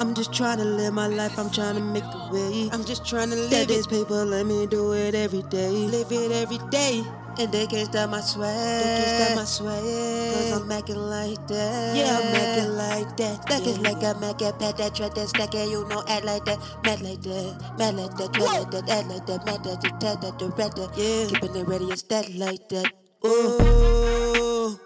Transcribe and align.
I'm 0.00 0.14
just 0.14 0.32
trying 0.32 0.58
to 0.58 0.64
live 0.64 0.94
my 0.94 1.08
life, 1.08 1.36
I'm 1.36 1.50
trying 1.50 1.74
to 1.74 1.80
make 1.80 2.04
a 2.04 2.30
way. 2.32 2.68
I'm 2.70 2.84
just 2.84 3.04
trying 3.04 3.30
to 3.30 3.36
live 3.36 3.66
this 3.66 3.84
paper, 3.84 4.24
let 4.24 4.46
me 4.46 4.64
do 4.68 4.92
it 4.92 5.16
every 5.16 5.42
day. 5.42 5.70
Live 5.70 6.12
it 6.12 6.30
every 6.30 6.58
day. 6.70 7.02
And 7.36 7.50
they 7.50 7.66
can't 7.66 7.90
stop 7.90 8.08
my 8.10 8.20
swag. 8.20 8.84
They 8.84 9.02
can't 9.02 9.22
stop 9.22 9.36
my 9.36 9.44
swag. 9.44 9.82
Cause 9.82 10.52
I'm 10.52 10.70
acting 10.70 10.96
like 10.98 11.46
that. 11.48 11.96
Yeah, 11.96 12.16
I'm 12.16 12.36
acting 12.36 12.76
like 12.76 13.16
that. 13.16 13.42
Stack 13.42 13.66
it 13.66 13.82
like 13.82 14.04
I 14.04 14.12
make 14.20 14.40
it, 14.40 14.56
pat 14.60 14.76
that, 14.76 14.94
track 14.94 15.14
that, 15.14 15.28
stack 15.30 15.54
it, 15.54 15.68
you 15.68 15.84
know, 15.88 16.04
act 16.06 16.24
like 16.24 16.44
that. 16.44 16.58
Mad 16.84 17.00
like 17.00 17.22
that, 17.22 17.74
mad 17.76 17.94
like 17.96 18.16
that, 18.16 18.32
try 18.34 18.44
like 18.44 18.70
that, 18.70 18.88
act 18.88 19.08
like 19.08 19.26
that, 19.26 19.46
mad 19.46 19.64
that, 19.64 19.82
just 19.82 20.00
tap 20.00 20.20
that, 20.20 20.38
direct 20.38 20.76
that. 20.76 20.96
Yeah, 20.96 21.26
keeping 21.26 21.56
it 21.56 21.66
ready 21.66 21.90
and 21.90 21.98
stack 21.98 22.26
like 22.36 22.68
that. 22.68 22.92
Ooh. 23.26 24.78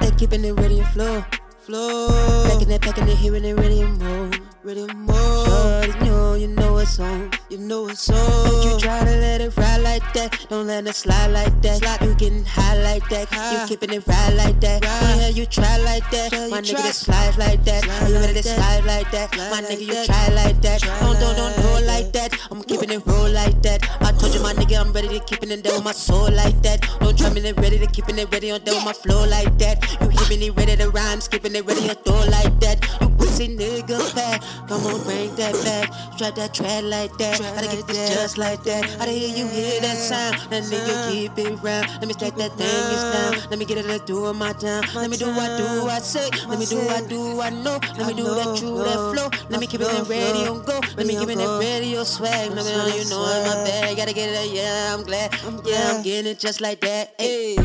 They 0.00 0.10
keeping 0.18 0.44
it 0.44 0.52
ready 0.52 0.80
and 0.80 0.88
flow. 0.88 1.24
Flow. 1.66 2.44
Packing 2.46 2.70
it, 2.70 2.80
packing 2.80 3.08
it, 3.08 3.16
hearing 3.16 3.44
it 3.44 3.54
ready 3.54 3.80
and 3.82 3.98
more. 3.98 4.30
Ready 4.62 4.82
and 4.82 5.00
more. 5.00 5.16
Shorty, 5.46 5.98
know, 6.04 6.34
you 6.34 6.46
know 6.46 6.78
it's 6.78 7.00
on. 7.00 7.32
You 7.50 7.58
know 7.58 7.88
it's 7.88 8.08
on. 8.08 8.16
Don't 8.16 8.64
you 8.64 8.78
try 8.78 9.00
to 9.00 9.10
let 9.10 9.40
it 9.40 9.56
ride 9.56 9.78
like 9.78 10.12
that. 10.12 10.46
Don't 10.48 10.68
let 10.68 10.86
it 10.86 10.94
slide 10.94 11.32
like 11.32 11.60
that. 11.62 11.78
Slide. 11.78 12.05
Getting 12.18 12.46
high 12.46 12.80
like 12.82 13.06
that. 13.10 13.28
You 13.30 13.68
keeping 13.68 13.92
it 13.92 14.06
ride 14.06 14.34
like 14.34 14.58
that. 14.60 14.82
Ride. 14.82 15.16
Yeah, 15.20 15.28
you 15.28 15.44
try 15.44 15.76
like 15.78 16.08
that. 16.10 16.32
My 16.50 16.62
nigga, 16.62 16.80
that 16.82 16.94
slide 16.94 17.36
like 17.36 17.62
that. 17.64 17.84
Slide 17.84 18.08
you 18.08 18.14
ready 18.16 18.40
to 18.40 18.42
slide 18.42 18.84
like 18.86 19.10
that? 19.10 19.36
My 19.36 19.60
nigga, 19.60 19.80
you 19.84 20.06
try 20.06 20.28
like 20.28 20.62
that. 20.62 20.80
Don't, 20.80 21.20
don't, 21.20 21.36
don't, 21.36 21.54
don't 21.56 21.86
like 21.86 22.12
that. 22.12 22.32
I'm 22.50 22.62
keeping 22.62 22.90
it 22.90 23.04
roll 23.04 23.28
like 23.28 23.60
that. 23.62 23.84
I 24.00 24.12
told 24.12 24.34
you, 24.34 24.42
my 24.42 24.54
nigga, 24.54 24.80
I'm 24.80 24.92
ready 24.94 25.08
to 25.08 25.20
keeping 25.20 25.50
it 25.50 25.62
down 25.62 25.74
with 25.74 25.84
my 25.84 25.92
soul 25.92 26.30
like 26.32 26.60
that. 26.62 26.88
Don't 27.00 27.18
try 27.18 27.28
me, 27.28 27.52
ready 27.52 27.78
to 27.78 27.86
keeping 27.86 28.18
it 28.18 28.32
ready 28.32 28.50
on 28.50 28.62
down 28.64 28.76
with 28.76 28.84
my 28.86 28.92
flow 28.94 29.26
like 29.28 29.58
that. 29.58 29.84
You 30.00 30.08
keeping 30.08 30.42
it 30.42 30.56
ready 30.56 30.74
to 30.76 30.88
rhyme, 30.90 31.20
skipping 31.20 31.54
it 31.54 31.66
ready 31.66 31.86
to 31.86 31.94
throw 31.94 32.20
like 32.32 32.58
that. 32.60 32.80
You 33.02 33.10
pussy 33.10 33.54
nigga 33.54 34.00
fat. 34.12 34.42
Come 34.68 34.86
on, 34.86 35.02
bring 35.04 35.34
that 35.36 35.52
back. 35.64 35.92
Try 36.16 36.30
that 36.30 36.54
track 36.54 36.82
like 36.82 37.12
that. 37.18 37.38
Gotta 37.38 37.76
get 37.76 37.86
this 37.88 38.14
just 38.14 38.38
like 38.38 38.62
that. 38.64 38.84
I 38.98 39.08
hear 39.08 39.28
you 39.36 39.46
hear 39.48 39.82
that 39.82 39.98
sound. 39.98 40.40
That 40.48 40.62
nigga 40.64 41.12
keep 41.12 41.36
it 41.36 41.62
round. 41.62 41.90
Let 42.00 42.08
me 42.08 42.14
stack 42.14 42.36
that 42.36 42.52
thing 42.56 42.66
is 42.66 43.04
down. 43.12 43.50
Let 43.50 43.58
me 43.58 43.66
get 43.66 43.76
it 43.76 43.84
to 43.84 43.98
do 44.06 44.32
my 44.32 44.54
time. 44.54 44.84
Let 44.94 45.10
me 45.10 45.18
do 45.18 45.26
what 45.26 45.58
do 45.58 45.86
I 45.88 45.98
say. 45.98 46.30
Let 46.48 46.58
me 46.58 46.64
do 46.64 46.78
what 46.78 47.06
do 47.10 47.42
I 47.42 47.50
know. 47.50 47.78
Let 47.98 48.06
me 48.06 48.14
do 48.14 48.24
that 48.24 48.56
true 48.56 48.78
that 48.78 49.12
flow. 49.12 49.28
Let 49.50 49.60
me 49.60 49.66
keep 49.66 49.82
it 49.82 49.92
in 49.92 50.04
radio 50.08 50.58
go. 50.64 50.80
Let 50.96 51.06
me 51.06 51.18
give 51.20 51.28
it 51.28 51.36
that 51.36 51.58
radio 51.60 52.02
swag. 52.02 52.50
Let 52.50 52.64
me 52.64 52.72
know 52.72 52.86
you 52.86 53.04
know 53.10 53.20
in 53.20 53.44
my 53.44 53.54
bag. 53.68 53.96
Gotta 53.98 54.14
get 54.14 54.30
it. 54.30 54.56
Yeah, 54.56 54.94
I'm 54.96 55.04
glad. 55.04 55.34
Yeah, 55.66 55.92
I'm 55.92 56.02
getting 56.02 56.30
it 56.32 56.38
just 56.38 56.62
like 56.62 56.80
that. 56.80 57.12
Hey. 57.18 57.56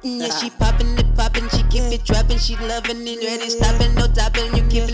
Yeah, 0.00 0.30
she 0.38 0.48
poppin' 0.50 0.96
it, 0.96 1.16
poppin', 1.16 1.48
she 1.50 1.64
keep 1.64 1.82
it 1.90 2.04
droppin', 2.04 2.38
she 2.38 2.54
lovin' 2.56 3.04
it, 3.04 3.18
ready 3.18 3.50
stoppin', 3.50 3.92
no 3.96 4.06
toppin', 4.06 4.54
you 4.54 4.62
rockin', 4.62 4.87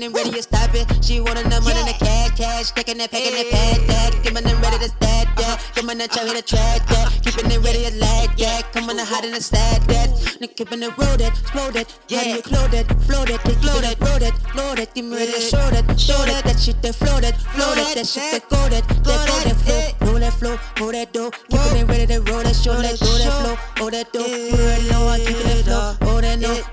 they 0.00 0.06
it 0.06 0.14
ready, 0.14 0.30
you 0.30 0.42
stop 0.42 0.74
it. 0.74 0.86
She 1.04 1.20
wanna 1.20 1.42
know 1.44 1.60
more 1.60 1.76
than 1.76 1.84
the 1.84 1.96
cash, 1.98 2.32
cash, 2.36 2.70
taking 2.72 2.98
that, 2.98 3.10
packing 3.10 3.36
that, 3.36 3.50
pad, 3.52 3.80
that, 3.88 4.10
giving 4.24 4.46
it 4.46 4.56
ready 4.64 4.78
to 4.78 4.88
stat 4.88 5.28
that, 5.36 5.60
come 5.74 5.90
on 5.90 6.00
and 6.00 6.10
try 6.10 6.24
to 6.24 6.42
track 6.42 6.86
that, 6.88 7.20
keepin' 7.22 7.50
it 7.50 7.60
ready 7.60 7.84
to 7.84 7.92
lag 8.00 8.36
that, 8.38 8.72
come 8.72 8.88
on 8.88 8.98
and 8.98 9.08
hide 9.08 9.24
in 9.24 9.32
the 9.32 9.40
stat 9.40 9.80
that, 9.88 10.08
they 10.40 10.46
keepin' 10.46 10.82
it 10.82 10.96
roll 10.96 11.16
that, 11.16 11.36
slow 11.52 11.70
that, 11.70 11.86
yeah, 12.08 12.36
you 12.36 12.42
flow 12.42 12.66
that, 12.68 12.86
flow 13.04 13.24
that, 13.24 13.44
they 13.44 13.54
flow 13.60 13.80
that, 13.80 14.00
roll 14.00 14.18
that, 14.18 14.34
load 14.56 14.78
that, 14.78 14.94
give 14.94 15.04
me 15.04 15.16
ready 15.16 15.32
to 15.32 15.40
show 15.40 15.68
that, 15.68 15.84
show 16.00 16.24
that, 16.24 16.44
that 16.44 16.58
shit 16.58 16.80
that 16.82 16.94
that, 17.20 17.36
flow 17.52 17.74
that, 17.74 17.94
that 17.94 18.06
shit 18.06 18.32
that 18.32 18.48
go 18.48 18.68
that, 18.68 18.86
that 18.88 19.04
go 19.04 19.42
that 19.44 19.56
flow, 19.60 20.08
roll 20.08 20.20
that 20.20 20.32
flow, 20.32 20.56
roll 20.80 20.92
that 20.92 21.12
dough, 21.12 21.30
keepin' 21.50 21.76
it 21.76 21.84
ready 21.84 22.06
to 22.06 22.20
roll 22.32 22.42
that, 22.42 22.56
show 22.56 22.72
that, 22.80 22.96
roll 23.00 23.18
that 23.18 23.32
flow. 23.42 23.84
Oh, 23.84 23.90
that 23.90 24.12
dope, 24.12 24.26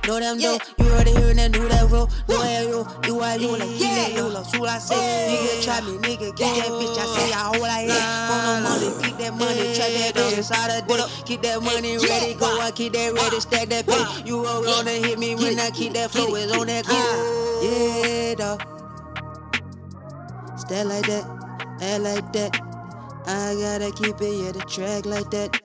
know 0.07 0.19
them 0.19 0.37
know. 0.37 0.57
You 0.79 0.85
already 0.85 1.11
hearing 1.11 1.35
that, 1.35 1.51
do 1.51 1.67
that 1.67 1.89
roll. 1.91 2.09
No, 2.29 2.41
hey, 2.41 2.69
yo, 2.69 2.87
you 3.05 3.19
are 3.19 3.37
you 3.37 3.57
like, 3.57 3.69
yeah, 3.75 4.07
yo, 4.07 4.27
love, 4.27 4.47
so 4.47 4.65
I 4.65 4.79
say. 4.79 4.95
Nigga, 4.95 5.63
try 5.63 5.81
me, 5.81 5.97
nigga, 5.97 6.35
get 6.35 6.55
that 6.55 6.71
bitch. 6.71 6.97
I 6.97 7.05
say, 7.15 7.33
I 7.33 7.43
hold 7.51 7.67
I 7.67 7.81
hit. 7.83 7.91
On 8.31 8.63
no 8.63 8.69
money, 8.69 9.03
keep 9.03 9.17
that 9.17 9.33
money, 9.35 9.75
track 9.75 9.91
that 9.91 10.15
bitch 10.15 10.37
inside 10.37 10.81
of 10.81 10.87
day. 10.87 11.23
Keep 11.25 11.41
that 11.41 11.61
money 11.61 11.97
ready, 11.97 12.33
go 12.35 12.59
I 12.61 12.71
keep 12.71 12.93
that 12.93 13.13
ready, 13.13 13.39
stack 13.41 13.67
that 13.69 13.85
bitch. 13.85 14.25
You 14.25 14.45
always 14.45 14.71
gonna 14.71 14.91
hit 14.91 15.19
me 15.19 15.35
when 15.35 15.59
I 15.59 15.69
keep 15.71 15.93
that 15.93 16.11
flow, 16.11 16.33
it's 16.35 16.51
on 16.57 16.67
that 16.67 16.85
go. 16.87 17.59
Yeah, 17.63 18.35
dog. 18.35 18.63
Stay 20.57 20.83
like 20.83 21.05
that, 21.07 21.25
act 21.81 22.01
like 22.01 22.33
that. 22.33 22.55
I 23.27 23.55
gotta 23.59 23.91
keep 23.91 24.21
it, 24.21 24.33
yeah, 24.33 24.51
the 24.53 24.63
track 24.67 25.05
like 25.05 25.29
that. 25.31 25.61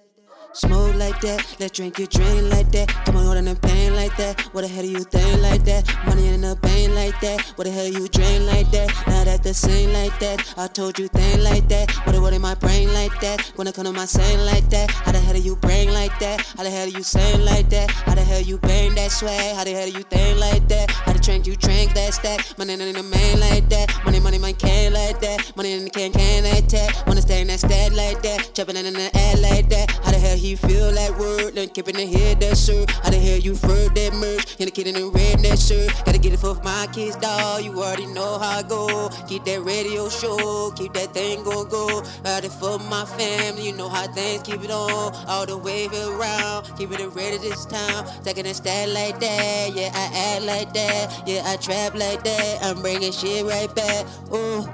Smoke 0.54 0.94
like 0.96 1.18
that, 1.22 1.56
let's 1.60 1.72
drink 1.72 1.98
your 1.98 2.08
drain 2.08 2.50
like 2.50 2.70
that. 2.72 2.88
Come 3.06 3.16
on, 3.16 3.24
holding 3.24 3.46
the 3.46 3.56
pain 3.56 3.81
like 4.12 4.36
that. 4.36 4.54
What 4.54 4.62
the 4.62 4.68
hell 4.68 4.82
do 4.82 4.90
you 4.90 5.04
think 5.04 5.40
like 5.40 5.64
that? 5.64 5.88
Money 6.06 6.28
in 6.28 6.40
the 6.42 6.56
pain 6.56 6.94
like 6.94 7.18
that. 7.20 7.40
What 7.56 7.64
the 7.64 7.70
hell 7.70 7.86
you 7.86 8.08
drain 8.08 8.46
like 8.46 8.70
that? 8.72 8.88
Now 9.06 9.24
that 9.24 9.42
the 9.42 9.54
same 9.54 9.92
like 9.92 10.18
that. 10.20 10.54
I 10.56 10.66
told 10.66 10.98
you 10.98 11.08
think 11.08 11.42
like 11.42 11.68
that. 11.68 11.90
What 12.04 12.12
the 12.12 12.20
what 12.20 12.32
in 12.32 12.42
my 12.42 12.54
brain 12.54 12.92
like 12.92 13.18
that? 13.20 13.52
Gonna 13.56 13.72
come 13.72 13.84
to 13.84 13.92
my 13.92 14.04
saying 14.04 14.44
like 14.44 14.68
that. 14.70 14.90
How 14.90 15.12
the 15.12 15.20
hell 15.20 15.34
do 15.34 15.40
you 15.40 15.56
brain 15.56 15.92
like 15.92 16.18
that? 16.18 16.40
How 16.56 16.64
the 16.64 16.70
hell 16.70 16.86
do 16.86 16.92
you 16.92 17.02
saying 17.02 17.44
like 17.44 17.68
that? 17.70 17.90
How 17.90 18.14
the 18.14 18.22
hell 18.22 18.40
you 18.40 18.58
bang 18.58 18.94
that 18.96 19.10
swag? 19.12 19.56
How 19.56 19.64
the 19.64 19.72
hell 19.72 19.86
do 19.86 19.92
you 19.92 20.04
think 20.04 20.38
like 20.38 20.66
that? 20.68 20.90
How 20.90 21.12
the 21.12 21.18
drink 21.18 21.46
you 21.46 21.56
drink 21.56 21.94
that 21.94 22.14
stack? 22.14 22.58
Money 22.58 22.74
in 22.74 22.78
the 22.80 23.02
main 23.02 23.40
like 23.40 23.68
that. 23.70 23.88
Money, 24.04 24.20
money, 24.20 24.38
money 24.38 24.54
can 24.54 24.92
like 24.92 25.20
that. 25.20 25.56
Money 25.56 25.72
in 25.72 25.84
the 25.84 25.90
can, 25.90 26.12
can 26.12 26.44
like 26.44 26.68
that. 26.68 27.04
Wanna 27.06 27.22
stay 27.22 27.40
in 27.40 27.46
that 27.48 27.60
stat 27.60 27.92
like 27.92 28.22
that. 28.22 28.52
Jumping 28.54 28.76
in 28.76 28.92
the 28.92 29.10
air 29.16 29.36
like 29.36 29.68
that. 29.70 29.90
How 30.04 30.10
the 30.10 30.18
hell 30.18 30.36
he 30.36 30.56
feel 30.56 30.90
that 30.92 31.16
word, 31.18 31.54
then 31.54 31.68
keeping 31.68 31.96
the 31.96 32.06
head 32.06 32.40
that 32.40 32.56
shirt. 32.58 32.90
How 32.90 33.10
the 33.10 33.18
hell 33.18 33.38
you 33.38 33.54
fur 33.54 33.88
that 33.88 34.01
merch? 34.10 34.56
And 34.58 34.66
the 34.66 34.70
kid 34.70 34.86
in 34.86 34.94
the 34.94 35.06
red 35.06 35.40
that 35.40 35.58
shirt. 35.58 35.90
Gotta 36.04 36.18
get 36.18 36.32
it 36.32 36.38
for 36.38 36.54
my 36.62 36.88
kids, 36.92 37.16
dog. 37.16 37.62
You 37.64 37.72
already 37.82 38.06
know 38.06 38.38
how 38.38 38.58
I 38.58 38.62
go. 38.62 39.10
Keep 39.28 39.44
that 39.44 39.62
radio 39.62 40.08
show, 40.08 40.72
keep 40.72 40.92
that 40.94 41.12
thing 41.12 41.44
go 41.44 41.64
go. 41.64 42.02
Got 42.24 42.44
it 42.44 42.52
for 42.52 42.78
my 42.78 43.04
family, 43.04 43.66
you 43.66 43.76
know 43.76 43.88
how 43.88 44.06
things 44.06 44.42
keep 44.42 44.62
it 44.62 44.70
on. 44.70 45.14
All 45.26 45.46
the 45.46 45.56
way 45.56 45.86
around, 45.86 46.70
keeping 46.76 47.00
it 47.00 47.14
ready 47.14 47.38
this 47.38 47.66
time. 47.66 48.06
Taking 48.24 48.46
a 48.46 48.54
stat 48.54 48.88
like 48.88 49.20
that, 49.20 49.72
yeah, 49.74 49.90
I 49.94 50.36
act 50.36 50.44
like 50.44 50.72
that, 50.74 51.28
yeah, 51.28 51.42
I 51.44 51.56
trap 51.56 51.94
like 51.94 52.22
that. 52.24 52.58
I'm 52.62 52.80
bringing 52.82 53.12
shit 53.12 53.44
right 53.44 53.72
back. 53.74 54.06
Ooh. 54.32 54.66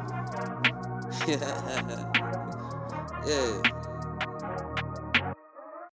yeah. 3.27 3.78